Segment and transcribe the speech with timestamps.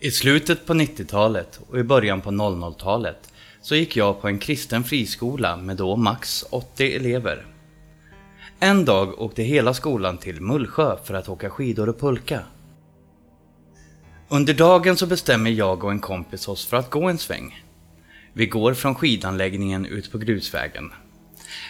[0.00, 4.84] I slutet på 90-talet och i början på 00-talet så gick jag på en kristen
[4.84, 7.46] friskola med då max 80 elever.
[8.60, 12.42] En dag åkte hela skolan till Mullsjö för att åka skidor och pulka.
[14.28, 17.64] Under dagen så bestämmer jag och en kompis oss för att gå en sväng.
[18.32, 20.92] Vi går från skidanläggningen ut på grusvägen.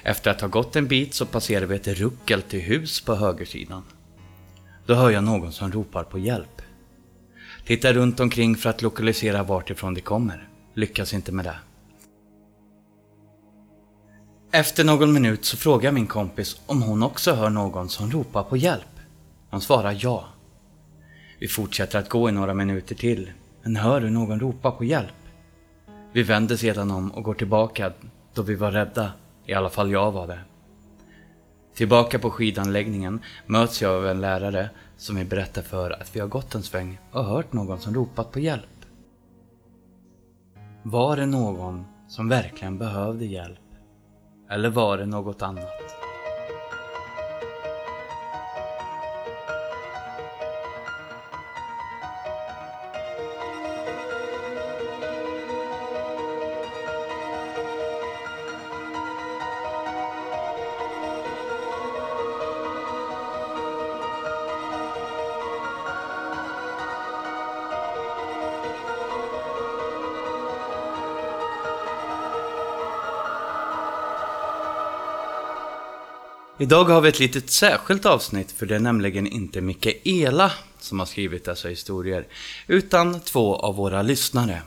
[0.04, 3.82] Efter att ha gått en bit så passerar vi ett ruckel till hus på högersidan.
[4.86, 6.55] Då hör jag någon som ropar på hjälp.
[7.66, 10.48] Tittar runt omkring för att lokalisera vart ifrån de kommer.
[10.74, 11.56] Lyckas inte med det.
[14.52, 18.56] Efter någon minut så frågar min kompis om hon också hör någon som ropar på
[18.56, 19.00] hjälp.
[19.50, 20.24] Hon svarar ja.
[21.38, 25.14] Vi fortsätter att gå i några minuter till, men hör hur någon ropar på hjälp.
[26.12, 27.92] Vi vänder sedan om och går tillbaka
[28.34, 29.12] då vi var rädda,
[29.46, 30.40] i alla fall jag var det.
[31.76, 36.28] Tillbaka på skidanläggningen möts jag av en lärare som vill berätta för att vi har
[36.28, 38.86] gått en sväng och hört någon som ropat på hjälp.
[40.82, 43.58] Var det någon som verkligen behövde hjälp?
[44.50, 46.05] Eller var det något annat?
[76.58, 81.06] Idag har vi ett litet särskilt avsnitt för det är nämligen inte Mikaela som har
[81.06, 82.26] skrivit dessa historier
[82.66, 84.62] utan två av våra lyssnare.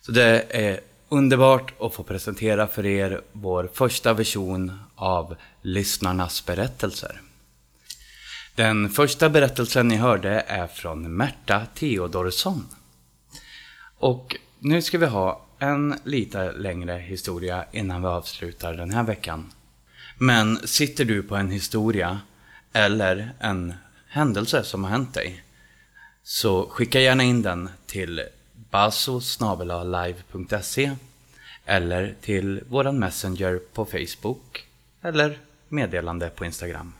[0.00, 7.20] Så det är underbart att få presentera för er vår första version av Lyssnarnas berättelser.
[8.54, 12.66] Den första berättelsen ni hörde är från Märta Theodorsson.
[13.98, 19.52] Och nu ska vi ha en lite längre historia innan vi avslutar den här veckan.
[20.20, 22.20] Men sitter du på en historia
[22.72, 23.74] eller en
[24.08, 25.44] händelse som har hänt dig
[26.22, 28.22] så skicka gärna in den till
[28.70, 30.96] basosnabelalive.se
[31.64, 34.66] eller till våran messenger på Facebook
[35.02, 36.92] eller meddelande på Instagram.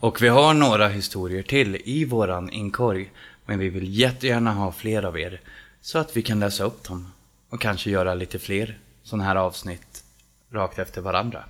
[0.00, 3.10] Och vi har några historier till i våran inkorg
[3.46, 5.40] men vi vill jättegärna ha fler av er
[5.80, 7.12] så att vi kan läsa upp dem
[7.48, 10.04] och kanske göra lite fler sådana här avsnitt
[10.50, 11.44] rakt efter varandra.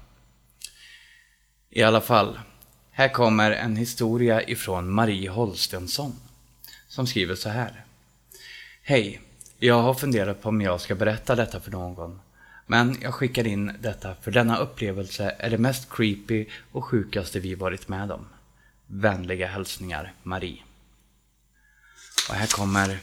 [1.70, 2.40] I alla fall,
[2.90, 6.12] här kommer en historia ifrån Marie Holstensson
[6.88, 7.84] som skriver så här.
[8.82, 9.20] Hej,
[9.58, 12.20] jag har funderat på om jag ska berätta detta för någon.
[12.66, 17.54] Men jag skickar in detta för denna upplevelse är det mest creepy och sjukaste vi
[17.54, 18.26] varit med om.
[18.86, 20.62] Vänliga hälsningar, Marie.
[22.28, 22.98] Och här kommer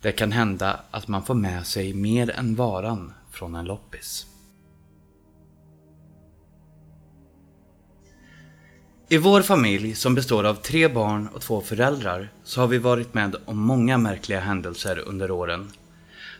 [0.00, 4.26] Det kan hända att man får med sig mer än varan från en loppis.
[9.12, 13.14] I vår familj, som består av tre barn och två föräldrar, så har vi varit
[13.14, 15.70] med om många märkliga händelser under åren.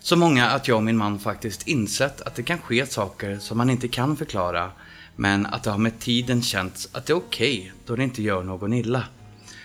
[0.01, 3.59] Så många att jag och min man faktiskt insett att det kan ske saker som
[3.59, 4.71] man inte kan förklara,
[5.17, 8.23] men att det har med tiden känts att det är okej okay, då det inte
[8.23, 9.05] gör någon illa.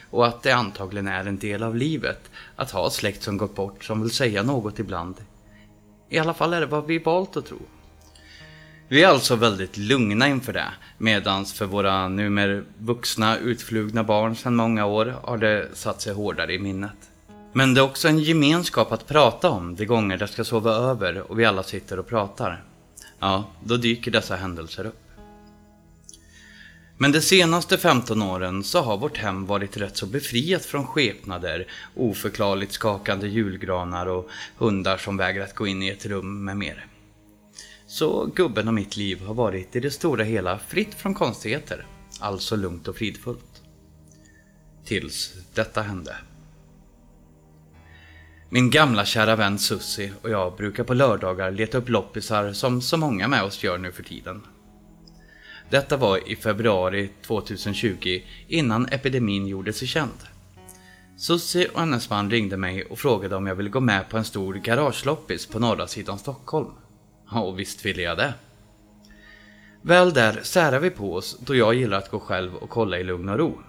[0.09, 3.84] Och att det antagligen är en del av livet att ha släkt som gått bort
[3.84, 5.16] som vill säga något ibland.
[6.09, 7.59] I alla fall är det vad vi valt att tro.
[8.90, 14.56] Vi är alltså väldigt lugna inför det, medan för våra numera vuxna utflugna barn sedan
[14.56, 17.09] många år har det satt sig hårdare i minnet.
[17.53, 21.31] Men det är också en gemenskap att prata om de gånger det ska sova över
[21.31, 22.64] och vi alla sitter och pratar.
[23.20, 25.03] Ja, då dyker dessa händelser upp.
[26.97, 31.68] Men de senaste 15 åren så har vårt hem varit rätt så befriat från skepnader,
[31.96, 36.86] oförklarligt skakande julgranar och hundar som vägrat gå in i ett rum med mer.
[37.88, 41.86] Så gubben och mitt liv har varit i det stora hela fritt från konstigheter.
[42.20, 43.62] Alltså lugnt och fridfullt.
[44.86, 46.16] Tills detta hände.
[48.50, 52.97] Min gamla kära vän Sussi och jag brukar på lördagar leta upp loppisar som så
[52.97, 54.41] många med oss gör nu för tiden.
[55.70, 60.20] Detta var i februari 2020 innan epidemin gjorde sig känd.
[61.17, 64.26] Sussi och hennes man ringde mig och frågade om jag ville gå med på en
[64.26, 66.72] stor garageloppis på norra sidan Stockholm.
[67.32, 68.34] Och visst ville jag det.
[69.82, 73.03] Väl där särade vi på oss då jag gillar att gå själv och kolla i
[73.03, 73.59] lugn och ro.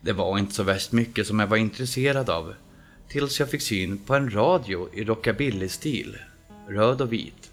[0.00, 2.54] Det var inte så värst mycket som jag var intresserad av
[3.08, 6.16] tills jag fick syn på en radio i rockabilly-stil,
[6.68, 7.50] röd och vit.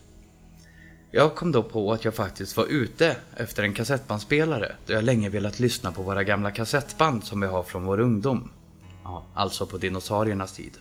[1.12, 5.30] Jag kom då på att jag faktiskt var ute efter en kassettbandspelare då jag länge
[5.30, 8.50] velat lyssna på våra gamla kassettband som vi har från vår ungdom.
[9.04, 10.78] Ja, alltså på dinosauriernas tid.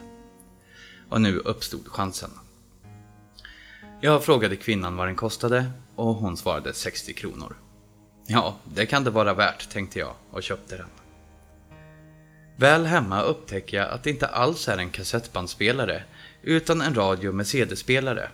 [1.08, 2.31] och nu uppstod chansen.
[4.04, 7.56] Jag frågade kvinnan vad den kostade och hon svarade 60 kronor.
[8.26, 10.86] Ja, det kan det vara värt, tänkte jag och köpte den.
[12.56, 16.02] Väl hemma upptäcker jag att det inte alls är en kassettbandspelare
[16.42, 18.28] utan en radio med CD-spelare.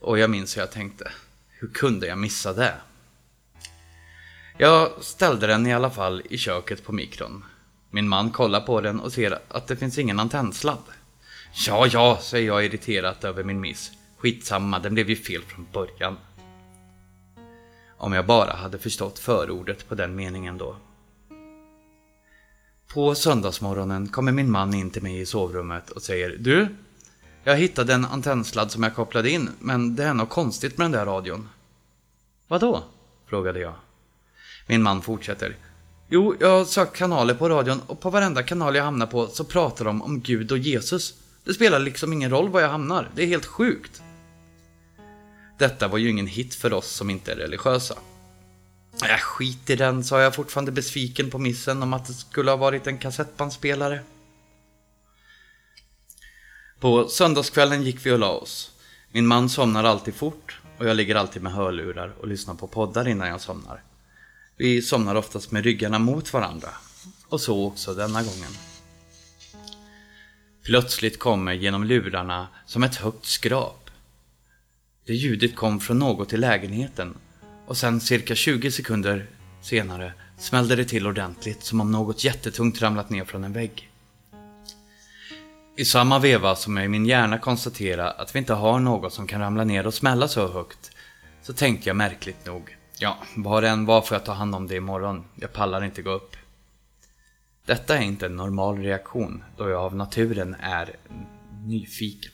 [0.00, 1.12] Och jag minns hur jag tänkte,
[1.48, 2.74] hur kunde jag missa det?
[4.56, 7.44] Jag ställde den i alla fall i köket på mikron.
[7.90, 10.84] Min man kollar på den och ser att det finns ingen antennsladd.
[11.66, 13.92] Ja, ja, säger jag irriterat över min miss.
[14.18, 16.16] Skitsamma, den blev ju fel från början.
[17.96, 20.76] Om jag bara hade förstått förordet på den meningen då.
[22.94, 26.68] På söndagsmorgonen kommer min man in till mig i sovrummet och säger Du,
[27.44, 30.92] jag hittade en antennsladd som jag kopplade in, men det är något konstigt med den
[30.92, 31.48] där radion.
[32.48, 32.82] Vadå?
[33.26, 33.74] frågade jag.
[34.66, 35.56] Min man fortsätter.
[36.08, 39.44] Jo, jag har sökt kanaler på radion och på varenda kanal jag hamnar på så
[39.44, 41.14] pratar de om Gud och Jesus.
[41.44, 43.10] Det spelar liksom ingen roll var jag hamnar.
[43.14, 44.02] Det är helt sjukt.
[45.58, 47.94] Detta var ju ingen hit för oss som inte är religiösa.
[49.02, 52.56] Äh, skit i den, sa jag fortfarande besviken på missen om att det skulle ha
[52.56, 54.00] varit en kassettbandspelare.
[56.80, 58.70] På söndagskvällen gick vi och la oss.
[59.12, 63.08] Min man somnar alltid fort och jag ligger alltid med hörlurar och lyssnar på poddar
[63.08, 63.82] innan jag somnar.
[64.56, 66.68] Vi somnar oftast med ryggarna mot varandra.
[67.28, 68.50] Och så också denna gången.
[70.64, 73.87] Plötsligt kommer genom lurarna som ett högt skrap.
[75.08, 77.16] Det ljudet kom från något i lägenheten
[77.66, 79.26] och sen cirka 20 sekunder
[79.62, 83.90] senare smällde det till ordentligt som om något jättetungt ramlat ner från en vägg.
[85.76, 89.26] I samma veva som jag i min hjärna konstaterade att vi inte har något som
[89.26, 90.90] kan ramla ner och smälla så högt
[91.42, 94.66] så tänkte jag märkligt nog Ja, vad det än var får jag ta hand om
[94.66, 95.24] det imorgon.
[95.34, 96.36] Jag pallar inte gå upp.
[97.66, 100.96] Detta är inte en normal reaktion då jag av naturen är
[101.66, 102.32] nyfiken.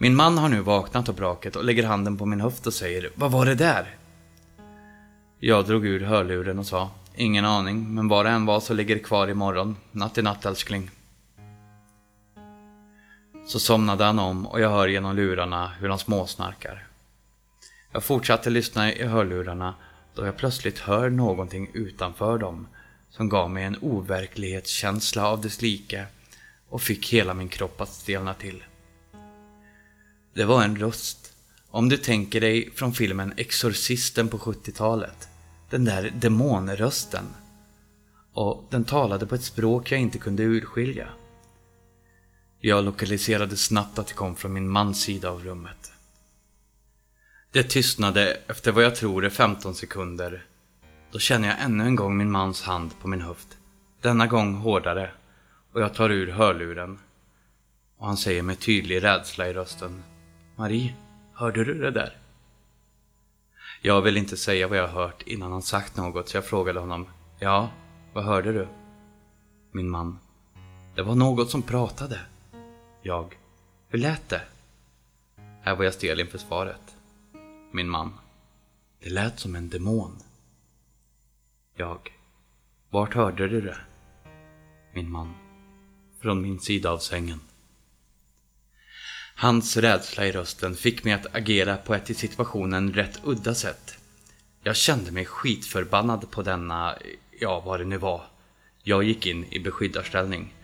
[0.00, 3.10] Min man har nu vaknat av braket och lägger handen på min höft och säger
[3.14, 3.96] Vad var det där?
[5.38, 8.94] Jag drog ur hörluren och sa Ingen aning, men vad det än var så ligger
[8.94, 9.76] det kvar imorgon.
[9.92, 10.90] Natt i natt älskling.
[13.46, 16.86] Så somnade han om och jag hör genom lurarna hur han småsnarkar.
[17.92, 19.74] Jag fortsatte lyssna i hörlurarna
[20.14, 22.66] då jag plötsligt hör någonting utanför dem
[23.10, 26.06] som gav mig en overklighetskänsla av dess like
[26.68, 28.62] och fick hela min kropp att stelna till.
[30.38, 31.32] Det var en röst.
[31.70, 35.28] Om du tänker dig från filmen Exorcisten på 70-talet.
[35.70, 37.24] Den där demonrösten.
[38.32, 41.08] Och den talade på ett språk jag inte kunde urskilja.
[42.60, 45.92] Jag lokaliserade snabbt att det kom från min mans sida av rummet.
[47.52, 50.46] Det tystnade efter vad jag tror är 15 sekunder.
[51.12, 53.48] Då känner jag ännu en gång min mans hand på min höft.
[54.00, 55.10] Denna gång hårdare.
[55.72, 56.98] Och jag tar ur hörluren.
[57.96, 60.02] Och han säger med tydlig rädsla i rösten.
[60.58, 60.94] Marie,
[61.32, 62.16] hörde du det där?
[63.82, 67.06] Jag vill inte säga vad jag hört innan han sagt något så jag frågade honom.
[67.38, 67.70] Ja,
[68.12, 68.68] vad hörde du?
[69.72, 70.18] Min man.
[70.94, 72.20] Det var något som pratade.
[73.02, 73.38] Jag.
[73.88, 74.42] Hur lät det?
[75.62, 76.96] Här var jag stel inför svaret.
[77.72, 78.12] Min man.
[79.02, 80.18] Det lät som en demon.
[81.76, 82.12] Jag.
[82.90, 83.78] Vart hörde du det?
[84.92, 85.34] Min man.
[86.20, 87.40] Från min sida av sängen.
[89.40, 93.98] Hans rädsla i rösten fick mig att agera på ett i situationen rätt udda sätt.
[94.62, 96.94] Jag kände mig skitförbannad på denna,
[97.40, 98.22] ja vad det nu var.
[98.82, 100.54] Jag gick in i beskyddarställning.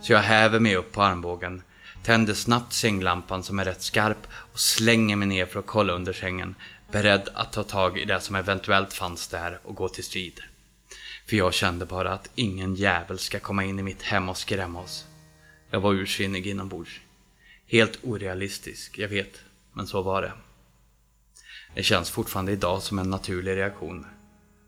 [0.00, 1.62] Så jag häver mig upp på armbågen
[2.02, 6.12] tänder snabbt sänglampan som är rätt skarp och slänger mig ner för att kolla under
[6.12, 6.54] sängen,
[6.92, 10.40] beredd att ta tag i det som eventuellt fanns där och gå till strid.
[11.26, 14.80] För jag kände bara att ingen jävel ska komma in i mitt hem och skrämma
[14.80, 15.06] oss.
[15.70, 17.00] Jag var ursinnig inombords.
[17.66, 19.40] Helt orealistisk, jag vet,
[19.72, 20.32] men så var det.
[21.74, 24.06] Det känns fortfarande idag som en naturlig reaktion.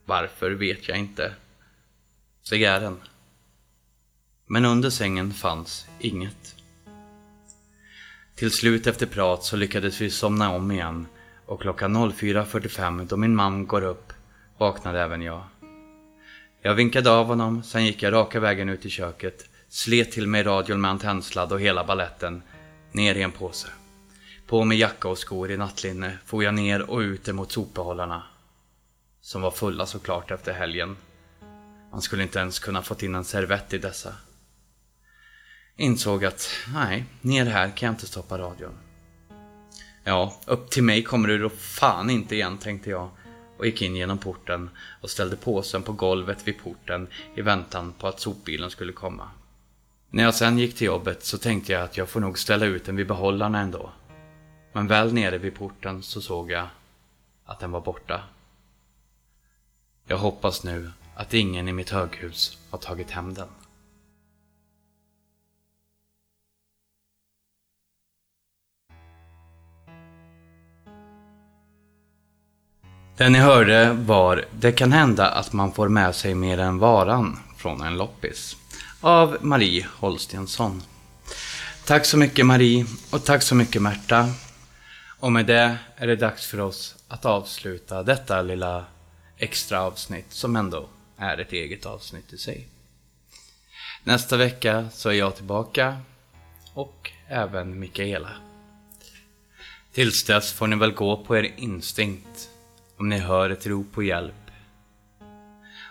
[0.05, 1.35] Varför vet jag inte.
[2.43, 3.01] Cigarren.
[4.47, 6.57] Men under sängen fanns inget.
[8.35, 11.07] Till slut efter prat så lyckades vi somna om igen
[11.47, 14.13] och klockan 04.45 då min man går upp
[14.59, 15.45] vaknade även jag.
[16.63, 20.43] Jag vinkade av honom, sen gick jag raka vägen ut i köket, slet till mig
[20.43, 22.43] radion med antennsladd och hela balletten,
[22.97, 23.69] ner i en påse.
[24.47, 28.23] På med jacka och skor i nattlinne for jag ner och ut emot sopbehållarna.
[29.21, 30.97] Som var fulla såklart efter helgen.
[31.91, 34.15] Man skulle inte ens kunna fått in en servett i dessa.
[35.77, 38.75] Insåg att, nej, ner här kan jag inte stoppa radion.
[40.05, 43.11] Ja, upp till mig kommer du då fan inte igen, tänkte jag
[43.59, 48.07] och gick in genom porten och ställde påsen på golvet vid porten i väntan på
[48.07, 49.31] att sopbilen skulle komma.
[50.17, 52.85] När jag sen gick till jobbet så tänkte jag att jag får nog ställa ut
[52.85, 53.91] den vid behållarna ändå.
[54.73, 56.67] Men väl nere vid porten så såg jag
[57.45, 58.21] att den var borta.
[60.07, 63.49] Jag hoppas nu att ingen i mitt höghus har tagit hem den.
[73.17, 77.39] Den ni hörde var Det kan hända att man får med sig mer än varan
[77.57, 78.57] från en loppis
[79.07, 80.83] av Marie Holstensson.
[81.85, 84.33] Tack så mycket Marie och tack så mycket Märta.
[85.21, 88.85] Och med det är det dags för oss att avsluta detta lilla
[89.39, 92.69] extra avsnitt som ändå är ett eget avsnitt i sig.
[94.05, 95.97] Nästa vecka så är jag tillbaka
[96.75, 98.33] och även Mikaela.
[99.93, 102.49] Tills dess får ni väl gå på er instinkt
[102.97, 104.51] om ni hör ett rop på hjälp.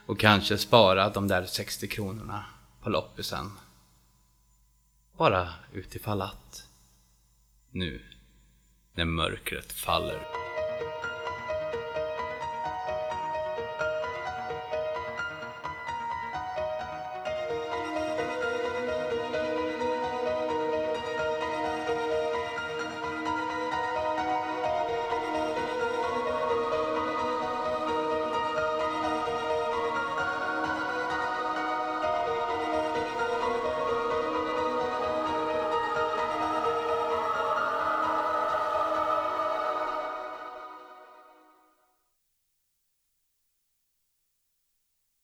[0.05, 2.45] Och kanske spara de där 60 kronorna
[2.85, 3.51] på loppisen.
[5.17, 6.69] Bara utifall att.
[7.71, 8.01] Nu,
[8.93, 10.44] när mörkret faller.